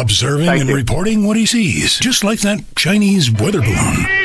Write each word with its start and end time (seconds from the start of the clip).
observing 0.00 0.46
Thank 0.46 0.60
and 0.60 0.70
you. 0.70 0.76
reporting 0.76 1.26
what 1.26 1.36
he 1.36 1.46
sees, 1.46 1.98
just 1.98 2.24
like 2.24 2.40
that 2.40 2.60
Chinese 2.76 3.30
weather 3.30 3.60
balloon. 3.60 4.17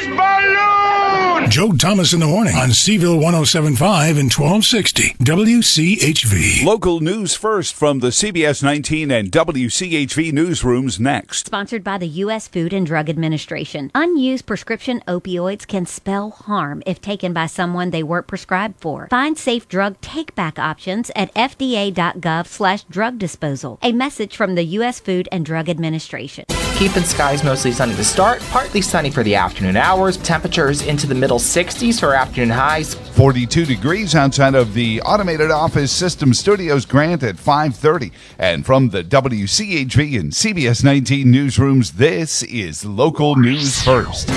Joe 1.53 1.71
Thomas 1.71 2.13
in 2.13 2.19
the 2.19 2.25
morning 2.25 2.55
on 2.55 2.69
Cville 2.69 3.21
1075 3.21 4.17
and 4.17 4.33
1260 4.33 5.13
WCHV. 5.19 6.65
Local 6.65 6.99
news 6.99 7.35
first 7.35 7.75
from 7.75 7.99
the 7.99 8.07
CBS 8.07 8.63
19 8.63 9.11
and 9.11 9.31
WCHV 9.31 10.31
newsrooms 10.31 10.99
next. 10.99 11.45
Sponsored 11.45 11.83
by 11.83 11.99
the 11.99 12.07
U.S. 12.07 12.47
Food 12.47 12.73
and 12.73 12.87
Drug 12.87 13.07
Administration. 13.07 13.91
Unused 13.93 14.47
prescription 14.47 15.03
opioids 15.07 15.67
can 15.67 15.85
spell 15.85 16.31
harm 16.31 16.81
if 16.87 16.99
taken 16.99 17.33
by 17.33 17.45
someone 17.45 17.91
they 17.91 18.01
weren't 18.01 18.25
prescribed 18.25 18.81
for. 18.81 19.07
Find 19.11 19.37
safe 19.37 19.67
drug 19.67 20.01
take-back 20.01 20.57
options 20.57 21.11
at 21.15 21.31
fda.gov 21.35 22.47
slash 22.47 22.83
drug 22.85 23.19
disposal. 23.19 23.77
A 23.83 23.91
message 23.91 24.35
from 24.35 24.55
the 24.55 24.63
U.S. 24.81 24.99
Food 24.99 25.29
and 25.31 25.45
Drug 25.45 25.69
Administration. 25.69 26.45
Keeping 26.77 27.03
skies 27.03 27.43
mostly 27.43 27.71
sunny 27.71 27.93
to 27.93 28.03
start, 28.03 28.41
partly 28.49 28.81
sunny 28.81 29.11
for 29.11 29.21
the 29.21 29.35
afternoon 29.35 29.77
hours. 29.77 30.17
Temperatures 30.17 30.81
into 30.81 31.05
the 31.05 31.13
middle 31.13 31.42
60s 31.43 31.99
for 31.99 32.15
afternoon 32.15 32.49
highs. 32.49 32.93
42 32.93 33.65
degrees 33.65 34.15
outside 34.15 34.55
of 34.55 34.73
the 34.73 35.01
Automated 35.01 35.51
Office 35.51 35.91
System 35.91 36.33
Studios 36.33 36.85
Grant 36.85 37.21
at 37.21 37.35
5:30. 37.35 38.11
And 38.39 38.65
from 38.65 38.89
the 38.89 39.03
WCHV 39.03 40.17
and 40.17 40.33
CBS 40.33 40.83
19 40.83 41.27
newsrooms, 41.27 41.93
this 41.93 42.43
is 42.43 42.85
local 42.85 43.35
news 43.35 43.81
first. 43.83 44.29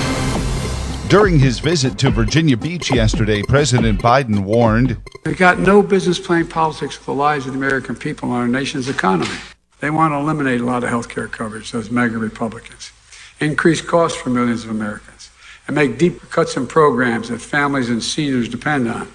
During 1.09 1.39
his 1.39 1.59
visit 1.59 1.97
to 1.99 2.09
Virginia 2.09 2.57
Beach 2.57 2.91
yesterday, 2.91 3.41
President 3.41 4.01
Biden 4.01 4.39
warned 4.43 4.97
They 5.23 5.33
got 5.33 5.57
no 5.57 5.81
business 5.81 6.19
playing 6.19 6.47
politics 6.47 6.97
with 6.97 7.05
the 7.05 7.13
lives 7.13 7.47
of 7.47 7.53
the 7.53 7.57
American 7.57 7.95
people 7.95 8.29
and 8.33 8.37
our 8.37 8.47
nation's 8.47 8.89
economy. 8.89 9.37
They 9.79 9.89
want 9.89 10.11
to 10.11 10.17
eliminate 10.17 10.59
a 10.59 10.65
lot 10.65 10.83
of 10.83 10.89
health 10.89 11.07
care 11.07 11.29
coverage, 11.29 11.71
those 11.71 11.89
MAGA 11.89 12.17
Republicans, 12.17 12.91
increase 13.39 13.79
costs 13.79 14.19
for 14.19 14.31
millions 14.31 14.65
of 14.65 14.71
Americans, 14.71 15.16
and 15.67 15.75
make 15.75 15.97
deep 15.97 16.21
cuts 16.29 16.57
in 16.57 16.65
programs 16.65 17.29
that 17.29 17.39
families 17.39 17.89
and 17.89 18.01
seniors 18.01 18.49
depend 18.49 18.87
on. 18.87 19.11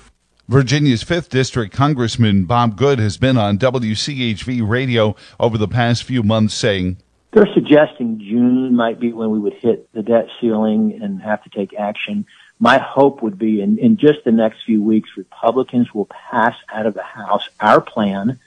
Virginia's 0.48 1.02
5th 1.02 1.28
District 1.28 1.72
Congressman 1.74 2.44
Bob 2.44 2.76
Good 2.76 2.98
has 2.98 3.16
been 3.16 3.38
on 3.38 3.58
WCHV 3.58 4.68
radio 4.68 5.16
over 5.40 5.56
the 5.56 5.68
past 5.68 6.02
few 6.04 6.22
months 6.22 6.54
saying, 6.54 6.98
They're 7.30 7.52
suggesting 7.54 8.18
June 8.18 8.76
might 8.76 9.00
be 9.00 9.12
when 9.12 9.30
we 9.30 9.38
would 9.38 9.54
hit 9.54 9.90
the 9.92 10.02
debt 10.02 10.28
ceiling 10.40 11.00
and 11.02 11.22
have 11.22 11.42
to 11.44 11.50
take 11.50 11.74
action. 11.74 12.26
My 12.58 12.78
hope 12.78 13.22
would 13.22 13.38
be 13.38 13.60
in, 13.62 13.78
in 13.78 13.96
just 13.96 14.24
the 14.24 14.32
next 14.32 14.64
few 14.64 14.82
weeks, 14.82 15.10
Republicans 15.16 15.94
will 15.94 16.06
pass 16.06 16.56
out 16.72 16.86
of 16.86 16.94
the 16.94 17.02
House 17.02 17.48
our 17.60 17.80
plan 17.80 18.38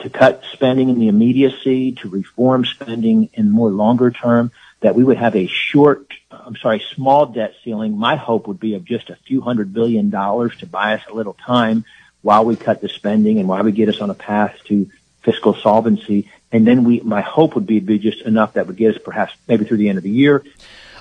to 0.00 0.10
cut 0.10 0.42
spending 0.52 0.88
in 0.88 0.98
the 0.98 1.08
immediacy, 1.08 1.92
to 1.92 2.08
reform 2.08 2.64
spending 2.64 3.30
in 3.34 3.50
more 3.50 3.70
longer 3.70 4.10
term, 4.10 4.50
that 4.82 4.94
we 4.94 5.04
would 5.04 5.16
have 5.16 5.34
a 5.34 5.46
short, 5.46 6.12
I'm 6.30 6.56
sorry, 6.56 6.82
small 6.94 7.26
debt 7.26 7.54
ceiling. 7.64 7.96
My 7.96 8.16
hope 8.16 8.46
would 8.46 8.60
be 8.60 8.74
of 8.74 8.84
just 8.84 9.10
a 9.10 9.16
few 9.16 9.40
hundred 9.40 9.72
billion 9.72 10.10
dollars 10.10 10.56
to 10.58 10.66
buy 10.66 10.94
us 10.94 11.02
a 11.08 11.14
little 11.14 11.34
time 11.34 11.84
while 12.20 12.44
we 12.44 12.56
cut 12.56 12.80
the 12.80 12.88
spending 12.88 13.38
and 13.38 13.48
while 13.48 13.62
we 13.62 13.72
get 13.72 13.88
us 13.88 14.00
on 14.00 14.10
a 14.10 14.14
path 14.14 14.58
to 14.64 14.90
fiscal 15.22 15.54
solvency. 15.54 16.28
And 16.50 16.66
then 16.66 16.84
we, 16.84 17.00
my 17.00 17.20
hope 17.20 17.54
would 17.54 17.66
be 17.66 17.80
be 17.80 17.98
just 17.98 18.22
enough 18.22 18.54
that 18.54 18.66
would 18.66 18.76
get 18.76 18.96
us 18.96 19.02
perhaps 19.02 19.34
maybe 19.48 19.64
through 19.64 19.78
the 19.78 19.88
end 19.88 19.98
of 19.98 20.04
the 20.04 20.10
year. 20.10 20.44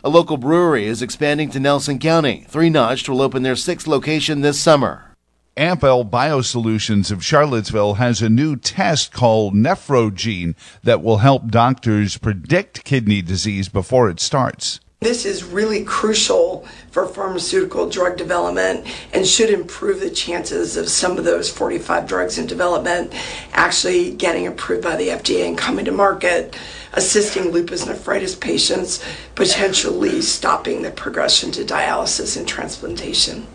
A 0.03 0.09
local 0.09 0.37
brewery 0.37 0.85
is 0.85 1.01
expanding 1.01 1.49
to 1.51 1.59
Nelson 1.59 1.99
County. 1.99 2.45
Three 2.47 2.69
Notched 2.69 3.07
will 3.09 3.21
open 3.21 3.43
their 3.43 3.55
sixth 3.55 3.87
location 3.87 4.41
this 4.41 4.59
summer. 4.59 5.10
Ampel 5.57 6.09
Biosolutions 6.09 7.11
of 7.11 7.25
Charlottesville 7.25 7.95
has 7.95 8.21
a 8.21 8.29
new 8.29 8.55
test 8.55 9.11
called 9.11 9.53
Nephrogene 9.53 10.55
that 10.81 11.03
will 11.03 11.17
help 11.17 11.49
doctors 11.49 12.17
predict 12.17 12.85
kidney 12.85 13.21
disease 13.21 13.67
before 13.67 14.09
it 14.09 14.21
starts. 14.21 14.79
This 15.01 15.25
is 15.25 15.43
really 15.43 15.83
crucial 15.83 16.65
for 16.91 17.05
pharmaceutical 17.05 17.89
drug 17.89 18.15
development 18.15 18.87
and 19.11 19.27
should 19.27 19.49
improve 19.49 19.99
the 19.99 20.09
chances 20.09 20.77
of 20.77 20.87
some 20.87 21.17
of 21.17 21.25
those 21.25 21.49
45 21.49 22.07
drugs 22.07 22.37
in 22.37 22.47
development 22.47 23.11
actually 23.51 24.13
getting 24.13 24.47
approved 24.47 24.83
by 24.83 24.95
the 24.95 25.09
FDA 25.09 25.45
and 25.45 25.57
coming 25.57 25.83
to 25.83 25.91
market, 25.91 26.57
assisting 26.93 27.51
lupus 27.51 27.85
nephritis 27.85 28.35
patients, 28.35 29.03
potentially 29.35 30.21
stopping 30.21 30.81
the 30.81 30.91
progression 30.91 31.51
to 31.51 31.65
dialysis 31.65 32.37
and 32.37 32.47
transplantation. 32.47 33.47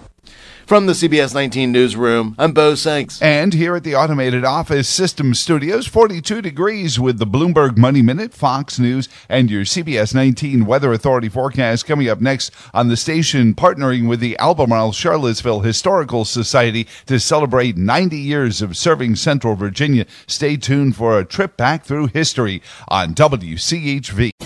From 0.67 0.87
the 0.87 0.95
CBS 0.95 1.33
19 1.33 1.71
newsroom, 1.71 2.35
I'm 2.41 2.51
Bo 2.51 2.75
Sanks. 2.75 3.23
And 3.23 3.55
here 3.55 3.77
at 3.77 3.85
the 3.85 3.95
Automated 3.95 4.45
Office 4.45 4.89
System 4.89 5.33
Studios, 5.33 5.87
42 5.87 6.43
degrees 6.43 6.99
with 6.99 7.21
the 7.21 7.25
Bloomberg 7.25 7.79
Money 7.79 8.03
Minute, 8.03 8.35
Fox 8.35 8.77
News, 8.77 9.09
and 9.29 9.49
your 9.49 9.63
CBS 9.63 10.13
19 10.13 10.67
Weather 10.67 10.93
Authority 10.93 11.29
forecast 11.29 11.87
coming 11.87 12.09
up 12.09 12.21
next 12.21 12.51
on 12.75 12.89
the 12.89 12.97
station, 12.97 13.55
partnering 13.55 14.09
with 14.09 14.19
the 14.19 14.37
Albemarle 14.41 14.91
Charlottesville 14.91 15.61
Historical 15.61 16.25
Society 16.25 16.89
to 17.07 17.21
celebrate 17.21 17.77
90 17.77 18.19
years 18.19 18.61
of 18.61 18.77
serving 18.77 19.15
Central 19.15 19.55
Virginia. 19.55 20.05
Stay 20.27 20.57
tuned 20.57 20.97
for 20.97 21.17
a 21.17 21.25
trip 21.25 21.57
back 21.57 21.85
through 21.85 22.09
history 22.09 22.61
on 22.89 23.15
WCHV. 23.15 24.46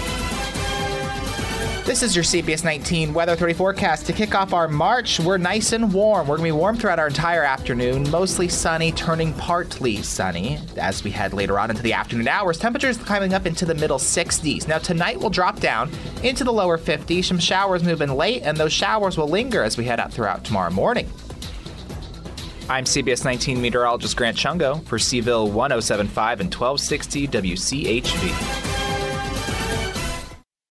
This 1.91 2.05
is 2.05 2.15
your 2.15 2.23
CBS 2.23 2.63
19 2.63 3.13
Weather 3.13 3.35
30 3.35 3.55
forecast. 3.55 4.07
To 4.07 4.13
kick 4.13 4.33
off 4.33 4.53
our 4.53 4.69
March, 4.69 5.19
we're 5.19 5.39
nice 5.39 5.73
and 5.73 5.93
warm. 5.93 6.29
We're 6.29 6.37
going 6.37 6.51
to 6.51 6.55
be 6.55 6.57
warm 6.57 6.77
throughout 6.77 7.01
our 7.01 7.09
entire 7.09 7.43
afternoon, 7.43 8.09
mostly 8.13 8.47
sunny, 8.47 8.93
turning 8.93 9.35
partly 9.35 9.97
sunny 9.97 10.61
as 10.77 11.03
we 11.03 11.11
head 11.11 11.35
later 11.35 11.59
on 11.59 11.69
into 11.69 11.83
the 11.83 11.93
afternoon 11.93 12.29
hours. 12.29 12.59
Temperatures 12.59 12.97
climbing 12.97 13.35
up 13.35 13.45
into 13.45 13.67
the 13.67 13.75
middle 13.75 13.99
60s. 13.99 14.69
Now, 14.69 14.79
tonight 14.79 15.19
we'll 15.19 15.31
drop 15.31 15.59
down 15.59 15.91
into 16.23 16.45
the 16.45 16.53
lower 16.53 16.79
50s. 16.79 17.25
Some 17.25 17.41
showers 17.41 17.83
move 17.83 18.03
in 18.03 18.15
late, 18.15 18.43
and 18.45 18.57
those 18.57 18.73
showers 18.73 19.19
will 19.19 19.29
linger 19.29 19.65
as 19.65 19.77
we 19.77 19.85
head 19.85 19.99
out 19.99 20.13
throughout 20.13 20.45
tomorrow 20.45 20.71
morning. 20.71 21.11
I'm 22.69 22.85
CBS 22.85 23.25
19 23.25 23.61
meteorologist 23.61 24.17
Grant 24.17 24.37
Chungo 24.37 24.81
for 24.85 24.99
Cville 24.99 25.51
1075 25.51 26.39
and 26.39 26.55
1260 26.55 27.27
WCHV. 27.27 28.70